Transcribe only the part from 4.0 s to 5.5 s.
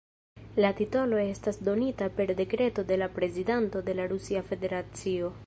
la Rusia Federacio.